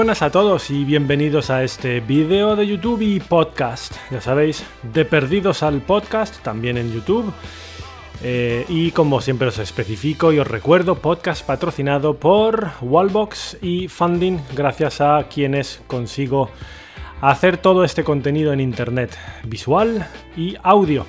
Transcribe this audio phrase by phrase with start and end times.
[0.00, 3.92] Buenas a todos y bienvenidos a este vídeo de YouTube y podcast.
[4.10, 7.30] Ya sabéis, de perdidos al podcast, también en YouTube.
[8.22, 14.38] Eh, y como siempre os especifico y os recuerdo, podcast patrocinado por Wallbox y Funding,
[14.56, 16.48] gracias a quienes consigo
[17.20, 21.04] hacer todo este contenido en Internet, visual y audio.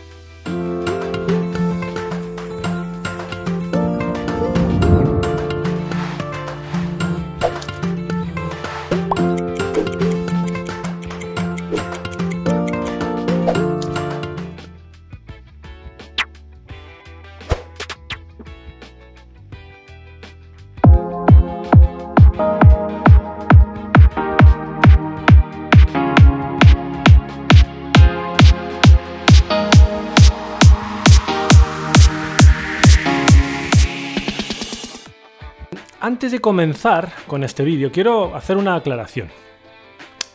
[36.03, 39.27] Antes de comenzar con este vídeo, quiero hacer una aclaración.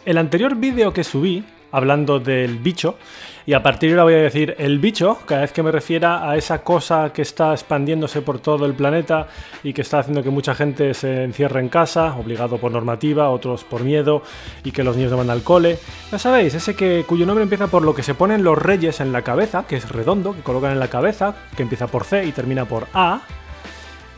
[0.04, 2.98] El anterior vídeo que subí, hablando del bicho,
[3.46, 6.30] y a partir de ahora voy a decir el bicho, cada vez que me refiera
[6.30, 9.26] a esa cosa que está expandiéndose por todo el planeta
[9.64, 13.64] y que está haciendo que mucha gente se encierre en casa, obligado por normativa, otros
[13.64, 14.22] por miedo,
[14.62, 15.80] y que los niños no van al cole.
[16.12, 19.10] Ya sabéis, ese que, cuyo nombre empieza por lo que se ponen los reyes en
[19.10, 22.30] la cabeza, que es redondo, que colocan en la cabeza, que empieza por C y
[22.30, 23.22] termina por A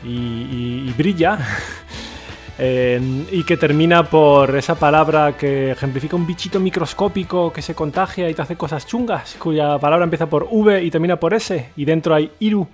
[0.05, 1.39] y, brilla.
[2.61, 8.29] Eh, y que termina por esa palabra que ejemplifica un bichito microscópico que se contagia
[8.29, 11.85] y te hace cosas chungas, cuya palabra empieza por V y termina por S, y
[11.85, 12.67] dentro hay Iru.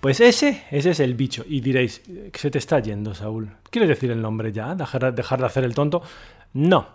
[0.00, 1.44] Pues ese, ese es el bicho.
[1.46, 3.50] Y diréis, ¿qué se te está yendo, Saúl?
[3.70, 4.74] ¿Quieres decir el nombre ya?
[4.74, 6.02] ¿Dejar, dejar de hacer el tonto?
[6.54, 6.88] No.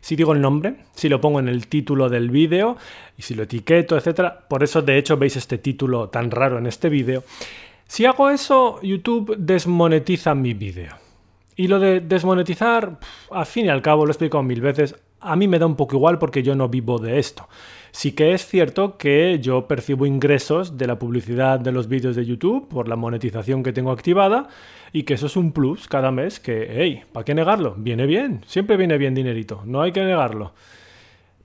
[0.00, 2.76] Si digo el nombre, si lo pongo en el título del vídeo
[3.16, 4.32] y si lo etiqueto, etc.
[4.48, 7.24] Por eso, de hecho, veis este título tan raro en este vídeo.
[7.90, 10.92] Si hago eso, YouTube desmonetiza mi vídeo.
[11.56, 13.00] Y lo de desmonetizar,
[13.32, 15.74] al fin y al cabo, lo he explicado mil veces, a mí me da un
[15.74, 17.48] poco igual porque yo no vivo de esto.
[17.90, 22.24] Sí que es cierto que yo percibo ingresos de la publicidad de los vídeos de
[22.24, 24.46] YouTube por la monetización que tengo activada
[24.92, 27.74] y que eso es un plus cada mes que, hey, ¿para qué negarlo?
[27.76, 30.52] Viene bien, siempre viene bien dinerito, no hay que negarlo.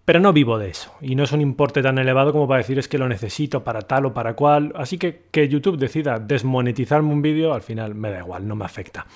[0.06, 2.78] Pero no vivo de eso, y no es un importe tan elevado como para decir
[2.78, 7.12] es que lo necesito para tal o para cual, así que que YouTube decida desmonetizarme
[7.12, 9.08] un vídeo, al final me da igual, no me afecta.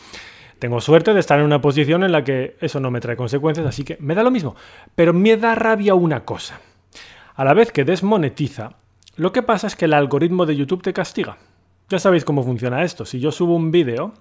[0.57, 3.65] Tengo suerte de estar en una posición en la que eso no me trae consecuencias,
[3.65, 4.55] así que me da lo mismo.
[4.93, 6.59] Pero me da rabia una cosa.
[7.35, 8.73] A la vez que desmonetiza,
[9.15, 11.37] lo que pasa es que el algoritmo de YouTube te castiga.
[11.87, 13.05] Ya sabéis cómo funciona esto.
[13.05, 14.13] Si yo subo un vídeo,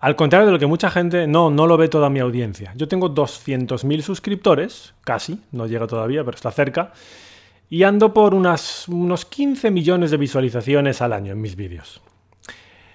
[0.00, 2.72] al contrario de lo que mucha gente, no, no lo ve toda mi audiencia.
[2.74, 6.92] Yo tengo 200.000 suscriptores, casi, no llega todavía, pero está cerca,
[7.68, 12.00] y ando por unas, unos 15 millones de visualizaciones al año en mis vídeos.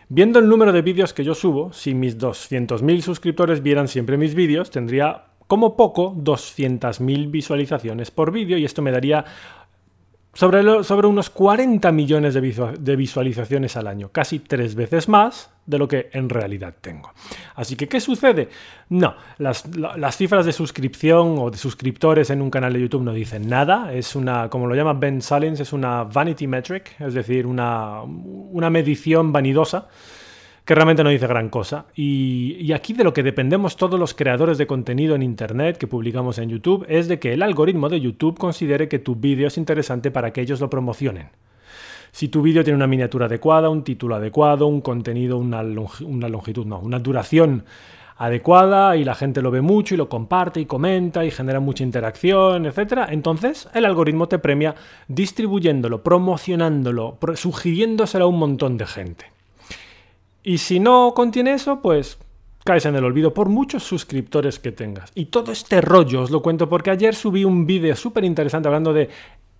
[0.09, 4.33] Viendo el número de vídeos que yo subo, si mis 200.000 suscriptores vieran siempre mis
[4.33, 9.25] vídeos, tendría como poco 200.000 visualizaciones por vídeo y esto me daría
[10.35, 16.09] sobre, unos 40 millones de, visualizaciones al año, casi tres veces más de lo que
[16.11, 17.13] en realidad tengo.
[17.55, 18.49] Así que, ¿qué sucede?
[18.89, 19.63] No, las,
[20.17, 23.93] cifras de suscripción o de suscriptores en un canal de YouTube no dicen nada.
[23.93, 28.03] Es una, como lo llama Ben Salins, es una vanity metric, es decir, una
[28.69, 29.87] medición vanidosa
[30.65, 31.85] que realmente no dice gran cosa.
[31.95, 36.39] Y, aquí de lo que dependemos todos los creadores de contenido en Internet que publicamos
[36.39, 40.09] en YouTube es de que el algoritmo de YouTube considere que tu vídeo es interesante
[40.09, 41.29] para que ellos lo promocionen.
[42.11, 46.65] Si tu vídeo tiene una miniatura adecuada, un título adecuado, un contenido, una, una longitud,
[46.65, 47.65] no, una duración
[48.17, 51.83] adecuada y la gente lo ve mucho y lo comparte y comenta y genera mucha
[51.83, 53.09] interacción, etc.
[53.09, 54.73] Entonces el algoritmo te premia
[55.09, 59.34] distribuyéndolo, promocionándolo, sugiriéndoselo a un montón de gente.
[60.45, 62.19] Y si no contiene eso, pues
[62.63, 65.11] caes en el olvido por muchos suscriptores que tengas.
[65.15, 68.93] Y todo este rollo os lo cuento porque ayer subí un vídeo súper interesante hablando
[68.93, 69.09] de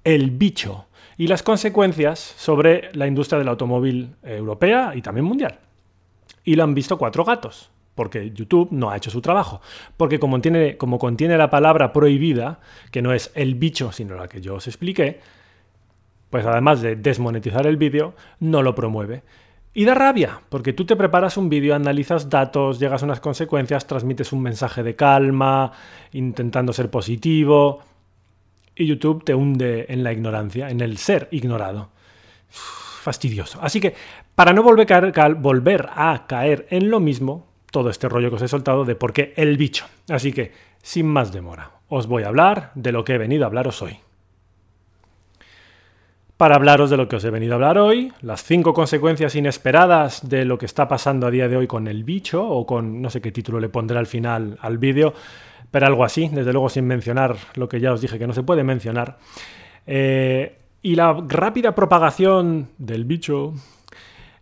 [0.04, 0.86] el bicho
[1.18, 5.58] y las consecuencias sobre la industria del automóvil europea y también mundial.
[6.44, 9.62] Y lo han visto cuatro gatos, porque YouTube no ha hecho su trabajo.
[9.98, 12.60] Porque como contiene la palabra prohibida,
[12.92, 15.20] que no es el bicho, sino la que yo os expliqué,
[16.30, 19.24] pues además de desmonetizar el vídeo, no lo promueve.
[19.78, 23.86] Y da rabia, porque tú te preparas un vídeo, analizas datos, llegas a unas consecuencias,
[23.86, 25.74] transmites un mensaje de calma,
[26.14, 27.82] intentando ser positivo,
[28.74, 31.90] y YouTube te hunde en la ignorancia, en el ser ignorado.
[32.50, 33.60] fastidioso.
[33.62, 33.94] Así que,
[34.34, 38.38] para no volver a, caer, volver a caer en lo mismo, todo este rollo que
[38.38, 39.86] os he soltado de por qué el bicho.
[40.08, 43.48] Así que, sin más demora, os voy a hablar de lo que he venido a
[43.48, 44.00] hablaros hoy.
[46.38, 50.28] Para hablaros de lo que os he venido a hablar hoy, las cinco consecuencias inesperadas
[50.28, 53.10] de lo que está pasando a día de hoy con el bicho, o con no
[53.10, 55.14] sé qué título le pondré al final al vídeo,
[55.72, 58.44] pero algo así, desde luego sin mencionar lo que ya os dije que no se
[58.44, 59.18] puede mencionar.
[59.88, 63.54] Eh, y la rápida propagación del bicho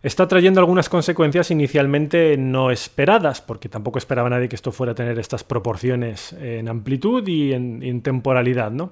[0.02, 4.94] está trayendo algunas consecuencias inicialmente no esperadas, porque tampoco esperaba nadie que esto fuera a
[4.96, 8.90] tener estas proporciones en amplitud y en, en temporalidad, ¿no?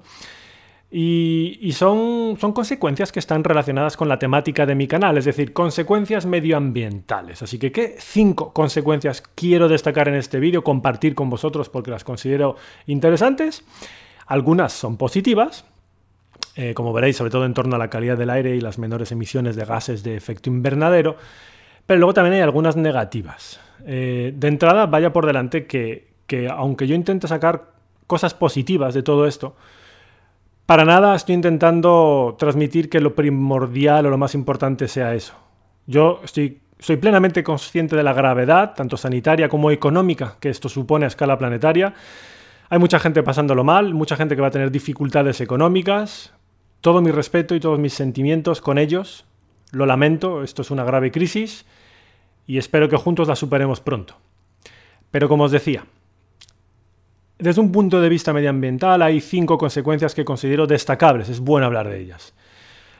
[0.95, 5.51] Y, son, son, consecuencias que están relacionadas con la temática de mi canal, es decir,
[5.51, 7.41] consecuencias medioambientales.
[7.41, 12.03] Así que, ¿qué cinco consecuencias quiero destacar en este vídeo, compartir con vosotros porque las
[12.03, 13.65] considero interesantes?
[14.27, 15.65] Algunas son positivas,
[16.55, 19.11] eh, como veréis, sobre todo en torno a la calidad del aire y las menores
[19.11, 21.17] emisiones de gases de efecto invernadero,
[21.87, 23.59] pero luego también hay algunas negativas.
[23.87, 27.71] Eh, de entrada, vaya por delante que, que aunque yo intente sacar
[28.05, 29.55] cosas positivas de todo esto,
[30.73, 35.35] para nada estoy intentando transmitir que lo primordial o lo más importante sea eso.
[35.85, 41.05] Yo estoy, soy plenamente consciente de la gravedad, tanto sanitaria como económica, que esto supone
[41.05, 41.93] a escala planetaria.
[42.69, 46.33] Hay mucha gente pasándolo mal, mucha gente que va a tener dificultades económicas.
[46.81, 49.27] Todo mi respeto y todos mis sentimientos con ellos.
[49.73, 51.67] Lo lamento, esto es una grave crisis
[52.47, 54.15] y espero que juntos la superemos pronto.
[55.11, 55.85] Pero como os decía,
[57.43, 61.89] desde un punto de vista medioambiental hay cinco consecuencias que considero destacables, es bueno hablar
[61.89, 62.33] de ellas.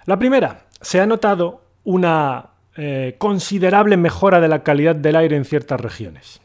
[0.06, 5.46] La primera, se ha notado una eh, considerable mejora de la calidad del aire en
[5.46, 6.42] ciertas regiones.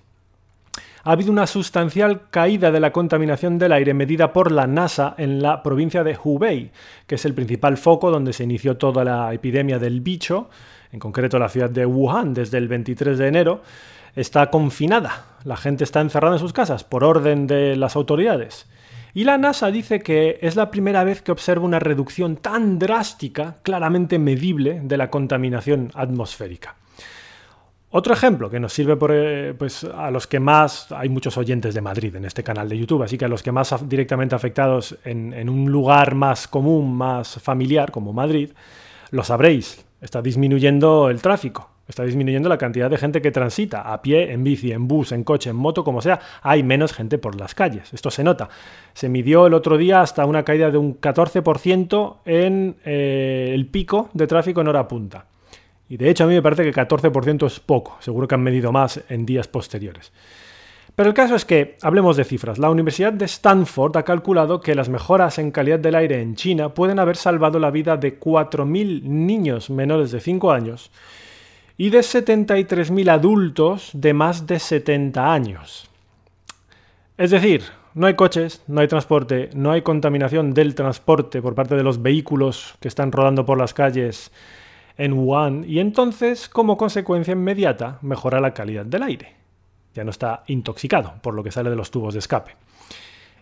[1.05, 5.43] Ha habido una sustancial caída de la contaminación del aire medida por la NASA en
[5.43, 6.71] la provincia de Hubei,
[7.06, 10.51] que es el principal foco donde se inició toda la epidemia del bicho,
[10.93, 13.62] en concreto la ciudad de Wuhan desde el 23 de enero,
[14.14, 15.26] está confinada.
[15.44, 18.66] La gente está encerrada en sus casas por orden de las autoridades.
[19.14, 23.56] Y la NASA dice que es la primera vez que observa una reducción tan drástica,
[23.62, 26.76] claramente medible, de la contaminación atmosférica.
[27.90, 31.81] Otro ejemplo que nos sirve eh, pues, a los que más, hay muchos oyentes de
[31.81, 35.49] Madrid en este canal de YouTube, así que a los que más directamente afectados en
[35.49, 38.50] un lugar más común, más familiar, como Madrid,
[39.10, 41.70] lo sabréis, está disminuyendo el tráfico.
[41.88, 45.25] Está disminuyendo la cantidad de gente que transita a pie, en bici, en bus, en
[45.25, 46.20] coche, en moto, como sea.
[46.43, 47.93] Hay menos gente por las calles.
[47.94, 48.50] Esto se nota.
[48.93, 54.11] Se midió el otro día hasta una caída de un 14% en eh, el pico
[54.12, 55.25] de tráfico en hora punta.
[55.88, 57.96] Y de hecho a mí me parece que 14% es poco.
[58.00, 60.12] Seguro que han medido más en días posteriores.
[60.94, 64.75] Pero el caso es que, hablemos de cifras, la Universidad de Stanford ha calculado que
[64.75, 69.05] las mejoras en calidad del aire en China pueden haber salvado la vida de 4.000
[69.05, 70.91] niños menores de 5 años
[71.79, 75.89] y de 73.000 adultos de más de 70 años.
[77.17, 77.63] Es decir,
[77.95, 82.03] no hay coches, no hay transporte, no hay contaminación del transporte por parte de los
[82.03, 84.33] vehículos que están rodando por las calles
[84.99, 89.37] en Wuhan y entonces, como consecuencia inmediata, mejora la calidad del aire.
[89.95, 92.57] Ya no está intoxicado por lo que sale de los tubos de escape.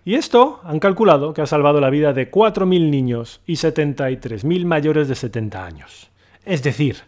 [0.05, 5.09] Y esto han calculado que ha salvado la vida de 4.000 niños y 73.000 mayores
[5.09, 6.11] de 70 años.
[6.45, 6.99] Es decir,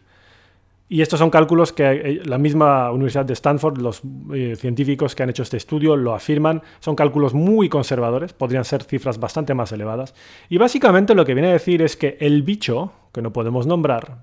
[0.89, 4.01] y estos son cálculos que eh, la misma Universidad de Stanford, los
[4.33, 8.83] eh, científicos que han hecho este estudio lo afirman, son cálculos muy conservadores, podrían ser
[8.85, 10.15] cifras bastante más elevadas.
[10.49, 14.23] Y básicamente lo que viene a decir es que el bicho, que no podemos nombrar,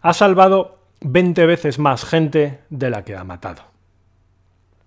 [0.00, 3.62] ha salvado 20 veces más gente de la que ha matado.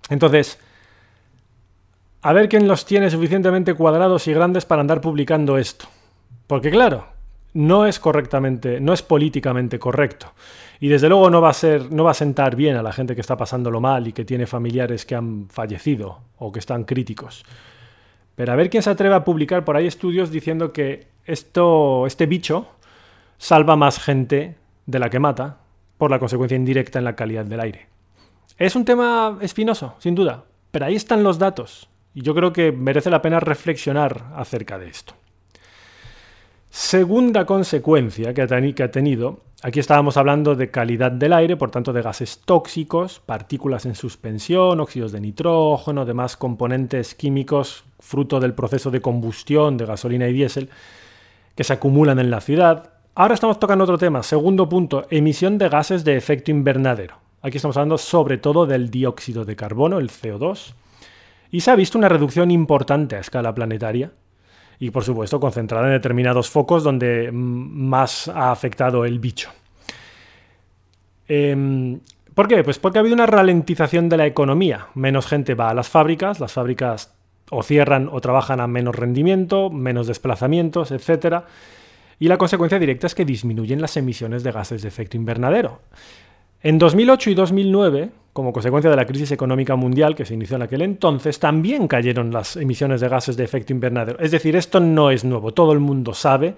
[0.10, 0.60] Entonces,
[2.24, 5.86] a ver quién los tiene suficientemente cuadrados y grandes para andar publicando esto.
[6.48, 7.13] Porque claro,
[7.54, 10.34] no es correctamente, no es políticamente correcto.
[10.80, 13.16] Y desde luego no va a ser, no va a sentar bien a la gente
[13.16, 17.46] que está pasándolo mal y que tiene familiares que han fallecido o que están críticos.
[18.36, 22.26] Pero a ver quién se atreve a publicar por ahí estudios diciendo que esto, este
[22.26, 22.68] bicho
[23.38, 24.56] salva más gente
[24.86, 25.58] de la que mata
[25.98, 27.88] por la consecuencia indirecta en la calidad del aire.
[28.58, 32.72] Es un tema espinoso, sin duda, pero ahí están los datos y yo creo que
[32.72, 35.14] merece la pena reflexionar acerca de esto.
[36.76, 42.02] Segunda consecuencia que ha, tenido, aquí estábamos hablando de calidad del aire, por tanto de
[42.02, 49.02] gases tóxicos, partículas en suspensión, óxidos de nitrógeno, demás componentes químicos fruto del proceso de
[49.02, 50.72] combustión de gasolina y diésel
[51.54, 52.90] que se acumulan en la ciudad.
[53.14, 57.18] Ahora estamos tocando otro tema, segundo punto, emisión de gases de efecto invernadero.
[57.44, 60.74] Aquí estamos hablando sobre todo del dióxido de carbono, el CO2,
[61.52, 64.10] y se ha visto una reducción importante a escala planetaria
[64.84, 69.50] y por supuesto concentrada en determinados focos donde más ha afectado el bicho.
[71.26, 72.02] Em,
[72.34, 72.66] ¿Por qué?
[72.66, 74.88] Pues porque ha habido una ralentización de la economía.
[74.94, 77.14] Menos gente va a las fábricas, las fábricas
[77.50, 81.44] o cierran o trabajan a menos rendimiento, menos desplazamientos, etc.
[82.20, 85.80] Y la consecuencia directa es que disminuyen las emisiones de gases de efecto invernadero.
[86.62, 90.64] En 2008 y 2009, como consecuencia de la crisis económica mundial que se inició en
[90.64, 94.20] aquel entonces, también cayeron las emisiones de gases de efecto invernadero.
[94.20, 95.54] Es decir, esto no es nuevo.
[95.54, 96.56] Todo el mundo sabe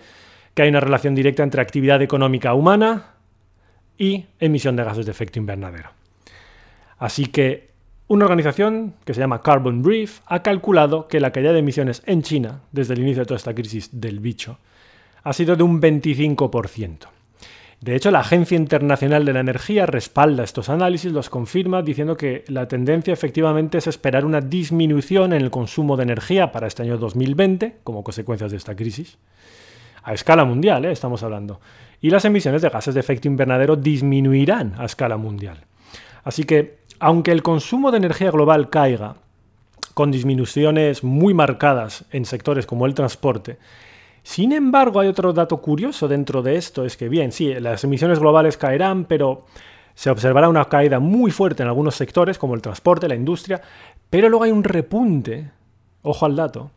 [0.53, 3.15] que hay una relación directa entre actividad económica humana
[3.98, 5.89] y emisión de gases de efecto invernadero.
[6.98, 7.72] Así que
[8.08, 12.22] una organización que se llama Carbon Brief ha calculado que la caída de emisiones en
[12.22, 14.60] China, desde el inicio de toda esta crisis del bicho,
[15.24, 17.14] ha sido de un 25%.
[17.86, 22.44] De hecho, la Agencia Internacional de la Energía respalda estos análisis, los confirma, diciendo que
[22.48, 26.98] la tendencia efectivamente es esperar una disminución en el consumo de energía para este año
[26.98, 29.20] 2020, como consecuencias de esta crisis.
[30.01, 30.92] A escala mundial, ¿eh?
[30.92, 31.62] estamos hablando.
[32.01, 35.60] Y las emisiones de gases de efecto invernadero disminuirán a escala mundial.
[36.24, 39.18] Así que aunque el consumo de energía global caiga,
[39.94, 43.60] con disminuciones muy marcadas en sectores como el transporte,
[44.25, 48.17] sin embargo hay otro dato curioso dentro de esto, es que bien, sí, las emisiones
[48.17, 49.46] globales caerán, pero
[49.94, 53.62] se observará una caída muy fuerte en algunos sectores como el transporte, la industria,
[54.10, 55.51] pero luego hay un repunte,
[56.01, 56.72] ojo al dato,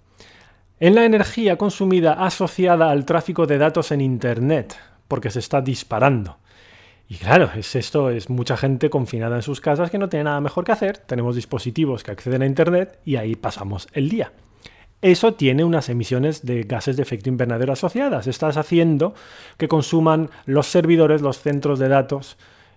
[0.78, 4.76] en la energía consumida asociada al tráfico de datos en Internet,
[5.09, 6.37] porque se está disparando.
[7.09, 10.43] Y claro, es esto, es mucha gente confinada en sus casas que no tiene nada
[10.43, 14.33] mejor que hacer, tenemos dispositivos que acceden a Internet y ahí pasamos el día.
[15.00, 18.26] Eso tiene unas emisiones de gases de efecto invernadero asociadas.
[18.26, 19.14] Estás haciendo
[19.57, 22.37] que consuman los servidores, los centros de datos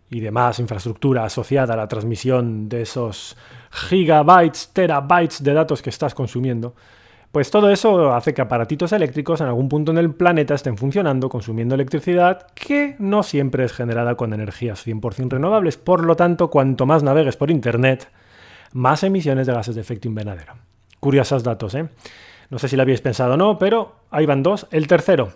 [0.10, 3.38] y demás infraestructura asociada a la transmisión de esos
[3.72, 6.76] gigabytes, terabytes de datos que estás consumiendo
[7.32, 11.30] pues todo eso hace que aparatitos eléctricos en algún punto en el planeta estén funcionando,
[11.30, 15.78] consumiendo electricidad que no siempre es generada con energías 100% renovables.
[15.78, 18.10] Por lo tanto, cuanto más navegues por Internet,
[18.74, 20.71] más emisiones de gases de efecto invernadero.
[21.02, 21.90] Curiosos datos, ¿eh?
[22.52, 24.68] No sé si lo habéis pensado o no, pero ahí van dos.
[24.70, 25.34] El tercero,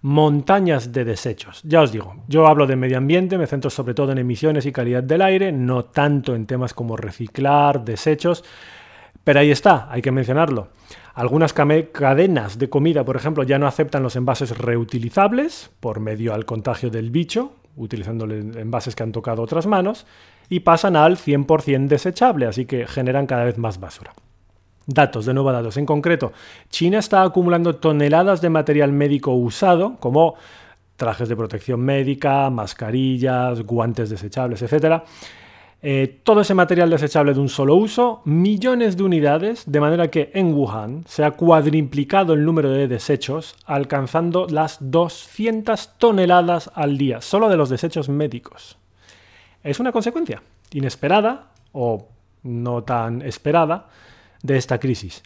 [0.00, 1.60] montañas de desechos.
[1.64, 4.72] Ya os digo, yo hablo de medio ambiente, me centro sobre todo en emisiones y
[4.72, 8.42] calidad del aire, no tanto en temas como reciclar, desechos,
[9.22, 10.68] pero ahí está, hay que mencionarlo.
[11.12, 16.46] Algunas cadenas de comida, por ejemplo, ya no aceptan los envases reutilizables por medio al
[16.46, 20.06] contagio del bicho, utilizando envases que han tocado otras manos,
[20.48, 24.14] y pasan al 100% desechable, así que generan cada vez más basura.
[24.86, 25.76] Datos, de nuevo datos.
[25.76, 26.32] En concreto,
[26.68, 30.34] China está acumulando toneladas de material médico usado, como
[30.96, 35.02] trajes de protección médica, mascarillas, guantes desechables, etc.,
[35.84, 40.30] eh, todo ese material desechable de un solo uso, millones de unidades, de manera que
[40.32, 47.20] en Wuhan se ha cuadriplicado el número de desechos, alcanzando las 200 toneladas al día,
[47.20, 48.78] solo de los desechos médicos.
[49.64, 50.40] Es una consecuencia
[50.72, 52.06] inesperada o
[52.44, 53.88] no tan esperada
[54.42, 55.22] de esta crisis.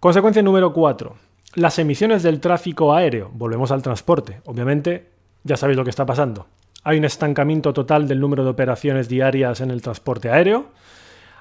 [0.00, 1.14] Consecuencia número 4.
[1.54, 3.30] Las emisiones del tráfico aéreo.
[3.32, 4.40] Volvemos al transporte.
[4.44, 5.10] Obviamente,
[5.44, 6.46] ya sabéis lo que está pasando.
[6.84, 10.66] Hay un estancamiento total del número de operaciones diarias en el transporte aéreo.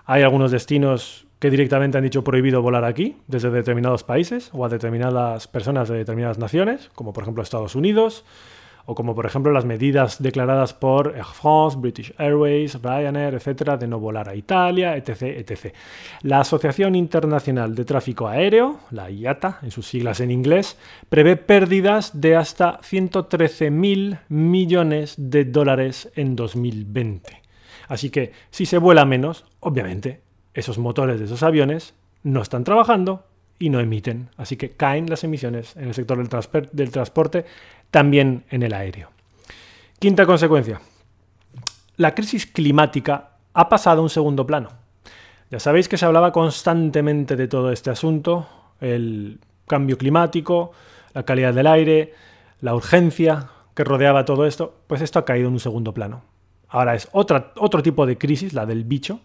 [0.05, 4.69] Hay algunos destinos que directamente han dicho prohibido volar aquí, desde determinados países o a
[4.69, 8.24] determinadas personas de determinadas naciones, como por ejemplo Estados Unidos,
[8.86, 13.88] o como por ejemplo las medidas declaradas por Air France, British Airways, Ryanair, etcétera, de
[13.88, 15.74] no volar a Italia, etc, etc.
[16.22, 20.77] La Asociación Internacional de Tráfico Aéreo, la IATA, en sus siglas en inglés,
[21.10, 27.42] prevé pérdidas de hasta 113.000 millones de dólares en 2020.
[27.88, 30.22] Así que si se vuela menos, obviamente
[30.54, 33.25] esos motores de esos aviones no están trabajando
[33.59, 34.29] y no emiten.
[34.38, 37.45] Así que caen las emisiones en el sector del, del transporte
[37.91, 39.09] también en el aéreo.
[40.00, 40.81] Quinta consecuencia.
[41.97, 44.69] La crisis climática ha pasado a un segundo plano.
[45.50, 48.47] Ya sabéis que se hablaba constantemente de todo este asunto,
[48.81, 50.71] el cambio climático,
[51.13, 52.13] la calidad del aire,
[52.62, 56.24] la urgencia que rodeaba todo esto, pues esto ha caído en un segundo plano.
[56.67, 59.21] Ahora es otro tipo de crisis, la del bicho,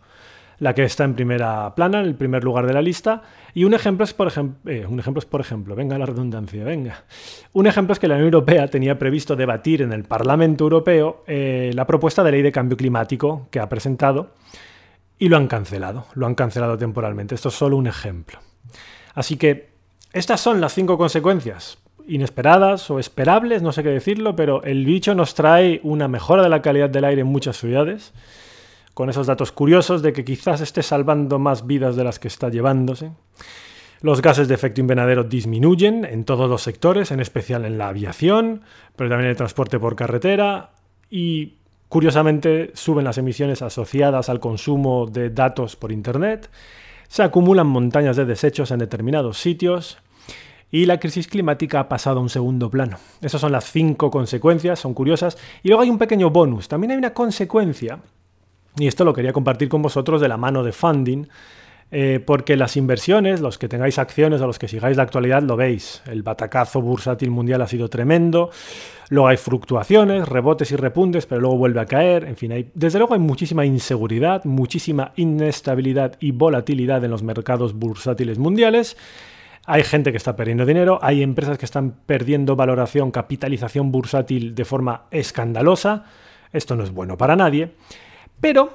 [0.60, 3.22] la que está en primera plana, en el primer lugar de la lista.
[3.54, 6.62] Y un ejemplo es, por ejemplo, eh, un ejemplo es, por ejemplo, venga la redundancia,
[6.62, 7.04] venga.
[7.52, 11.72] Un ejemplo es que la Unión Europea tenía previsto debatir en el Parlamento Europeo eh,
[11.74, 14.34] la propuesta de ley de cambio climático que ha presentado
[15.18, 17.34] y lo han cancelado, lo han cancelado temporalmente.
[17.34, 18.38] Esto es solo un ejemplo.
[19.14, 19.70] Así que
[20.12, 25.14] estas son las cinco consecuencias inesperadas o esperables, no sé qué decirlo, pero el bicho
[25.14, 28.12] nos trae una mejora de la calidad del aire en muchas ciudades
[29.00, 32.50] con esos datos curiosos de que quizás esté salvando más vidas de las que está
[32.50, 33.12] llevándose.
[34.02, 38.60] Los gases de efecto invernadero disminuyen en todos los sectores, en especial en la aviación,
[38.96, 40.72] pero también en el transporte por carretera
[41.08, 41.54] y
[41.88, 46.50] curiosamente suben las emisiones asociadas al consumo de datos por Internet.
[47.08, 49.96] Se acumulan montañas de desechos en determinados sitios
[50.70, 52.98] y la crisis climática ha pasado a un segundo plano.
[53.22, 55.38] Esas son las cinco consecuencias, son curiosas.
[55.62, 56.68] Y luego hay un pequeño bonus.
[56.68, 57.98] También hay una consecuencia,
[58.80, 61.26] y esto lo quería compartir con vosotros de la mano de funding,
[61.92, 65.56] eh, porque las inversiones, los que tengáis acciones o los que sigáis la actualidad, lo
[65.56, 66.02] veis.
[66.06, 68.50] El batacazo bursátil mundial ha sido tremendo.
[69.08, 72.24] Luego hay fluctuaciones, rebotes y repuntes, pero luego vuelve a caer.
[72.24, 77.74] En fin, hay, desde luego hay muchísima inseguridad, muchísima inestabilidad y volatilidad en los mercados
[77.74, 78.96] bursátiles mundiales.
[79.66, 84.64] Hay gente que está perdiendo dinero, hay empresas que están perdiendo valoración, capitalización bursátil de
[84.64, 86.04] forma escandalosa.
[86.52, 87.72] Esto no es bueno para nadie.
[88.40, 88.70] Pero,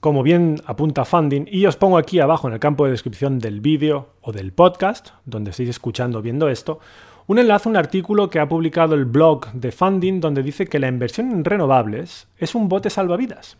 [0.00, 3.60] como bien apunta Funding, y os pongo aquí abajo en el campo de descripción del
[3.60, 6.80] vídeo o del podcast, donde estáis escuchando viendo esto,
[7.26, 10.78] un enlace a un artículo que ha publicado el blog de Funding donde dice que
[10.78, 13.56] la inversión en renovables es un bote salvavidas.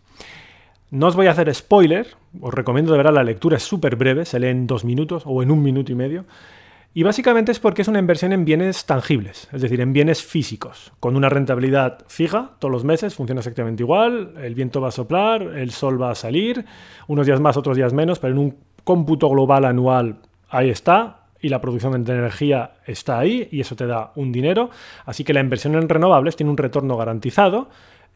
[0.91, 2.07] No os voy a hacer spoiler,
[2.41, 5.41] os recomiendo de verdad la lectura, es súper breve, se lee en dos minutos o
[5.41, 6.25] en un minuto y medio.
[6.97, 10.93] Y básicamente es porque es una inversión en bienes tangibles, es decir, en bienes físicos,
[11.01, 15.41] con una rentabilidad fija todos los meses, funciona exactamente igual, el viento va a soplar,
[15.41, 16.63] el sol va a salir,
[17.09, 21.49] unos días más, otros días menos, pero en un cómputo global anual ahí está, y
[21.49, 24.69] la producción de energía está ahí, y eso te da un dinero,
[25.05, 27.67] así que la inversión en renovables tiene un retorno garantizado,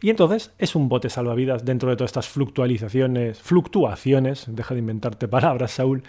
[0.01, 5.27] y entonces es un bote salvavidas dentro de todas estas fluctuaciones, fluctuaciones, deja de inventarte
[5.27, 6.03] palabras, Saúl,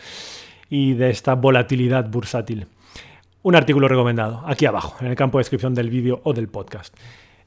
[0.71, 2.67] y de esta volatilidad bursátil.
[3.43, 6.97] Un artículo recomendado, aquí abajo, en el campo de descripción del vídeo o del podcast.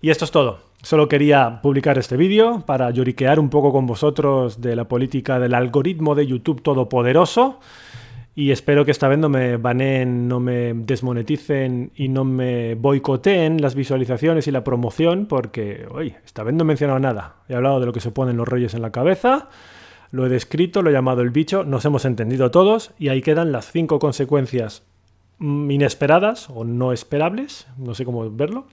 [0.02, 0.60] Y esto es todo.
[0.82, 5.54] Solo quería publicar este vídeo para lloriquear un poco con vosotros de la política del
[5.54, 7.60] algoritmo de YouTube todopoderoso
[8.36, 13.62] y espero que esta vez no me baneen, no me desmoneticen y no me boicoteen
[13.62, 17.36] las visualizaciones y la promoción, porque, oye, esta vez no he mencionado nada.
[17.48, 19.50] He hablado de lo que se ponen los reyes en la cabeza,
[20.14, 23.52] lo he descrito, lo he llamado el bicho, nos hemos entendido todos y ahí quedan
[23.52, 24.84] las cinco consecuencias
[25.40, 28.68] mm, inesperadas o no esperables, no sé cómo verlo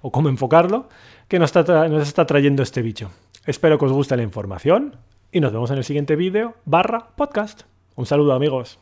[0.00, 0.88] o cómo enfocarlo,
[1.28, 3.10] que nos está, nos está trayendo este bicho.
[3.44, 4.96] Espero que os guste la información
[5.30, 7.64] y nos vemos en el siguiente vídeo barra podcast.
[7.94, 8.78] Un saludo amigos.